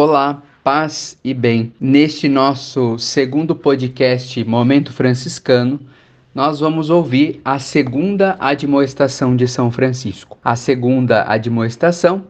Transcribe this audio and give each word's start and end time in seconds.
Olá, 0.00 0.44
paz 0.62 1.18
e 1.24 1.34
bem. 1.34 1.72
Neste 1.80 2.28
nosso 2.28 2.96
segundo 3.00 3.52
podcast 3.52 4.44
Momento 4.44 4.92
Franciscano, 4.92 5.80
nós 6.32 6.60
vamos 6.60 6.88
ouvir 6.88 7.40
a 7.44 7.58
segunda 7.58 8.36
admoestação 8.38 9.34
de 9.34 9.48
São 9.48 9.72
Francisco. 9.72 10.38
A 10.44 10.54
segunda 10.54 11.24
admoestação 11.24 12.26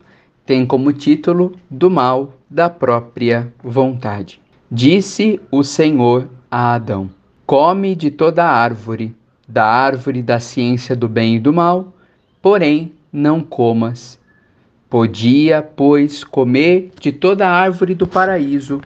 tem 0.47 0.65
como 0.65 0.95
título 0.95 1.57
Do 1.71 1.91
mal 1.91 2.39
da 2.49 2.71
própria 2.71 3.53
vontade. 3.63 4.41
Disse 4.73 5.39
o 5.51 5.63
Senhor 5.63 6.27
a 6.51 6.73
Adão: 6.73 7.11
Come 7.45 7.95
de 7.95 8.11
toda 8.11 8.47
árvore, 8.47 9.15
da 9.47 9.67
árvore 9.67 10.23
da 10.23 10.41
ciência 10.41 10.97
do 10.97 11.07
bem 11.07 11.37
e 11.37 11.39
do 11.39 11.53
mal, 11.53 11.93
porém 12.41 12.95
não 13.13 13.43
comas. 13.43 14.19
Podia, 14.91 15.63
pois, 15.63 16.25
comer 16.25 16.93
de 16.99 17.13
toda 17.13 17.47
árvore 17.47 17.95
do 17.95 18.07
paraíso, 18.07 18.81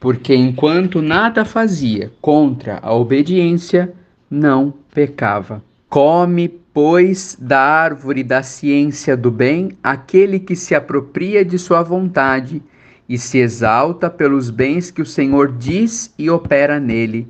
porque 0.00 0.34
enquanto 0.34 1.02
nada 1.02 1.44
fazia 1.44 2.10
contra 2.22 2.78
a 2.82 2.94
obediência, 2.94 3.92
não 4.30 4.72
pecava. 4.94 5.62
Come, 5.90 6.48
pois, 6.48 7.36
da 7.38 7.60
árvore 7.60 8.22
da 8.22 8.42
ciência 8.42 9.14
do 9.14 9.30
bem 9.30 9.76
aquele 9.82 10.40
que 10.40 10.56
se 10.56 10.74
apropria 10.74 11.44
de 11.44 11.58
sua 11.58 11.82
vontade 11.82 12.62
e 13.06 13.18
se 13.18 13.38
exalta 13.38 14.08
pelos 14.08 14.48
bens 14.48 14.90
que 14.90 15.02
o 15.02 15.06
Senhor 15.06 15.52
diz 15.52 16.12
e 16.18 16.30
opera 16.30 16.80
nele, 16.80 17.28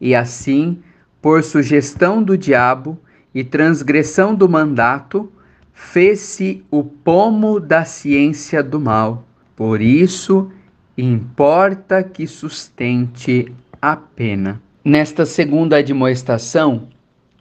e 0.00 0.14
assim, 0.14 0.78
por 1.20 1.42
sugestão 1.42 2.22
do 2.22 2.38
diabo 2.38 2.96
e 3.34 3.42
transgressão 3.42 4.32
do 4.34 4.48
mandato, 4.48 5.30
fez-se 5.78 6.64
o 6.70 6.82
pomo 6.82 7.60
da 7.60 7.84
ciência 7.84 8.62
do 8.62 8.80
mal. 8.80 9.24
Por 9.54 9.80
isso, 9.80 10.50
importa 10.98 12.02
que 12.02 12.26
sustente 12.26 13.50
a 13.80 13.96
pena. 13.96 14.60
Nesta 14.84 15.24
segunda 15.24 15.78
admoestação, 15.78 16.88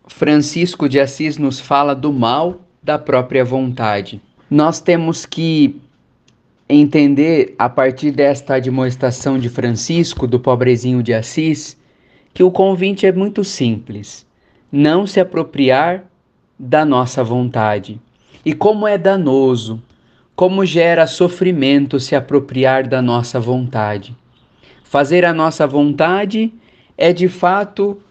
Francisco 0.08 0.88
de 0.88 1.00
Assis 1.00 1.38
nos 1.38 1.59
fala 1.59 1.95
do 1.95 2.14
mal 2.14 2.61
da 2.81 3.00
própria 3.00 3.44
vontade. 3.44 4.22
Nós 4.50 4.80
temos 4.80 5.26
que 5.26 5.81
entender, 6.70 7.56
a 7.58 7.67
partir 7.67 8.11
desta 8.11 8.56
admoestação 8.56 9.39
de 9.39 9.50
Francisco, 9.50 10.28
do 10.28 10.39
pobrezinho 10.39 11.02
de 11.02 11.14
Assis, 11.14 11.76
que 12.33 12.44
o 12.44 12.52
convite 12.52 13.06
é 13.06 13.11
muito 13.11 13.44
simples: 13.44 14.26
não 14.72 15.08
se 15.08 15.20
apropriar 15.20 16.06
da 16.58 16.86
nossa 16.86 17.23
vontade. 17.23 18.00
E 18.48 18.53
como 18.53 18.88
é 18.88 18.98
danoso, 18.98 19.84
como 20.34 20.66
gera 20.66 21.06
sofrimento 21.06 22.00
se 22.00 22.16
apropriar 22.16 22.88
da 22.88 23.02
nossa 23.02 23.42
vontade. 23.42 24.16
Fazer 24.86 25.26
a 25.26 25.34
nossa 25.34 25.67
vontade 25.67 26.54
é 26.98 27.12
de 27.12 27.28
fato 27.28 28.02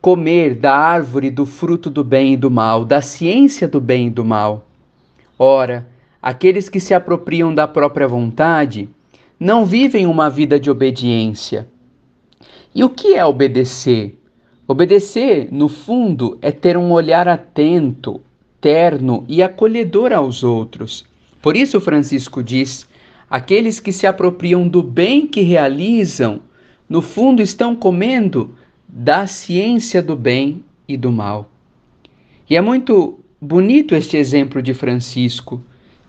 comer 0.00 0.54
da 0.54 0.74
árvore 0.74 1.30
do 1.30 1.44
fruto 1.44 1.90
do 1.90 2.02
bem 2.02 2.32
e 2.32 2.36
do 2.38 2.50
mal, 2.50 2.82
da 2.82 3.02
ciência 3.02 3.68
do 3.68 3.78
bem 3.78 4.06
e 4.06 4.10
do 4.10 4.24
mal. 4.24 4.66
Ora, 5.38 5.86
aqueles 6.22 6.70
que 6.70 6.80
se 6.80 6.94
apropriam 6.94 7.54
da 7.54 7.68
própria 7.68 8.08
vontade 8.08 8.88
não 9.38 9.66
vivem 9.66 10.06
uma 10.06 10.30
vida 10.30 10.58
de 10.58 10.70
obediência. 10.70 11.68
E 12.74 12.82
o 12.82 12.88
que 12.88 13.16
é 13.16 13.22
obedecer? 13.22 14.18
Obedecer, 14.66 15.52
no 15.52 15.68
fundo, 15.68 16.38
é 16.40 16.50
ter 16.50 16.78
um 16.78 16.90
olhar 16.90 17.28
atento, 17.28 18.18
terno 18.62 19.24
e 19.28 19.42
acolhedor 19.42 20.12
aos 20.12 20.42
outros. 20.42 21.04
Por 21.42 21.56
isso, 21.56 21.80
Francisco 21.80 22.42
diz: 22.42 22.88
aqueles 23.28 23.80
que 23.80 23.92
se 23.92 24.06
apropriam 24.06 24.66
do 24.66 24.82
bem 24.82 25.26
que 25.26 25.42
realizam 25.42 26.40
no 26.88 27.02
fundo 27.02 27.42
estão 27.42 27.74
comendo 27.74 28.54
da 28.88 29.26
ciência 29.26 30.02
do 30.02 30.14
bem 30.14 30.64
e 30.86 30.96
do 30.96 31.10
mal. 31.10 31.50
E 32.48 32.56
é 32.56 32.60
muito 32.60 33.18
bonito 33.40 33.94
este 33.94 34.16
exemplo 34.16 34.62
de 34.62 34.72
Francisco, 34.72 35.62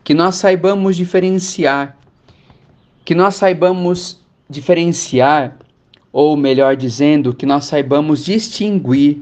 que 0.03 0.13
nós 0.13 0.35
saibamos 0.35 0.95
diferenciar, 0.95 1.97
que 3.03 3.16
nós 3.16 3.35
saibamos 3.35 4.22
diferenciar, 4.49 5.57
ou 6.11 6.38
melhor 6.38 6.75
dizendo, 6.75 7.33
que 7.33 7.45
nós 7.45 7.66
saibamos 7.66 8.23
distinguir 8.23 9.22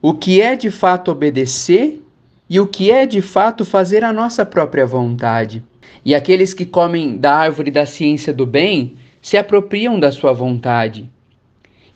o 0.00 0.14
que 0.14 0.40
é 0.40 0.54
de 0.54 0.70
fato 0.70 1.10
obedecer 1.10 2.00
e 2.48 2.58
o 2.58 2.66
que 2.66 2.90
é 2.90 3.04
de 3.04 3.20
fato 3.20 3.64
fazer 3.64 4.02
a 4.02 4.12
nossa 4.12 4.44
própria 4.46 4.86
vontade. 4.86 5.62
E 6.04 6.14
aqueles 6.14 6.54
que 6.54 6.64
comem 6.64 7.16
da 7.16 7.34
árvore 7.34 7.70
da 7.70 7.84
ciência 7.84 8.32
do 8.32 8.46
bem 8.46 8.94
se 9.20 9.36
apropriam 9.36 10.00
da 10.00 10.10
sua 10.10 10.32
vontade. 10.32 11.10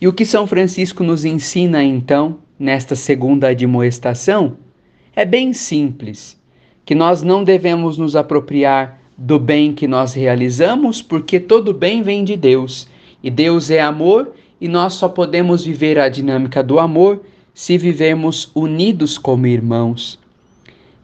E 0.01 0.09
o 0.09 0.13
que 0.13 0.27
São 0.27 0.47
Francisco 0.47 1.03
nos 1.03 1.25
ensina 1.25 1.83
então, 1.83 2.39
nesta 2.59 2.95
segunda 2.95 3.49
admoestação, 3.49 4.57
é 5.15 5.25
bem 5.25 5.53
simples: 5.53 6.39
que 6.85 6.95
nós 6.95 7.23
não 7.23 7.45
devemos 7.45 7.97
nos 7.97 8.17
apropriar 8.17 9.01
do 9.17 9.39
bem 9.39 9.73
que 9.73 9.87
nós 9.87 10.13
realizamos, 10.15 11.01
porque 11.01 11.39
todo 11.39 11.73
bem 11.73 12.03
vem 12.03 12.25
de 12.25 12.37
Deus. 12.37 12.89
E 13.23 13.31
Deus 13.31 13.71
é 13.71 13.81
amor, 13.81 14.33
e 14.61 14.67
nós 14.67 14.95
só 14.95 15.09
podemos 15.09 15.65
viver 15.65 15.99
a 15.99 16.09
dinâmica 16.09 16.63
do 16.63 16.79
amor 16.79 17.23
se 17.55 17.79
vivemos 17.79 18.51
unidos 18.55 19.17
como 19.17 19.47
irmãos. 19.47 20.22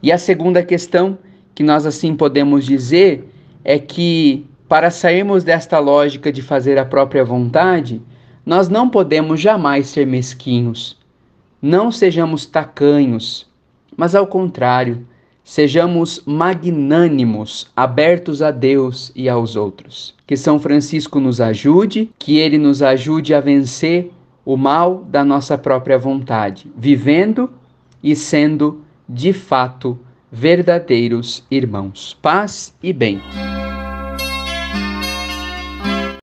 E 0.01 0.11
a 0.11 0.17
segunda 0.17 0.63
questão 0.63 1.17
que 1.53 1.63
nós 1.63 1.85
assim 1.85 2.15
podemos 2.15 2.65
dizer 2.65 3.29
é 3.63 3.77
que 3.77 4.45
para 4.67 4.91
sairmos 4.91 5.43
desta 5.43 5.79
lógica 5.79 6.31
de 6.31 6.41
fazer 6.41 6.77
a 6.77 6.85
própria 6.85 7.25
vontade, 7.25 8.01
nós 8.45 8.69
não 8.69 8.87
podemos 8.87 9.41
jamais 9.41 9.87
ser 9.87 10.05
mesquinhos. 10.05 10.97
Não 11.61 11.91
sejamos 11.91 12.45
tacanhos, 12.45 13.47
mas 13.97 14.15
ao 14.15 14.27
contrário, 14.27 15.05
sejamos 15.43 16.21
magnânimos, 16.25 17.69
abertos 17.75 18.41
a 18.41 18.51
Deus 18.51 19.11
e 19.15 19.27
aos 19.27 19.55
outros. 19.55 20.15
Que 20.25 20.37
São 20.37 20.59
Francisco 20.59 21.19
nos 21.19 21.41
ajude, 21.41 22.09
que 22.19 22.37
ele 22.37 22.57
nos 22.57 22.83
ajude 22.83 23.33
a 23.33 23.41
vencer 23.41 24.11
o 24.45 24.55
mal 24.55 25.03
da 25.09 25.25
nossa 25.25 25.57
própria 25.57 25.97
vontade, 25.97 26.71
vivendo 26.77 27.49
e 28.01 28.15
sendo 28.15 28.81
de 29.09 29.33
fato 29.33 29.99
verdadeiros 30.31 31.43
irmãos. 31.49 32.17
Paz 32.21 32.73
e 32.83 32.93
bem. 32.93 33.19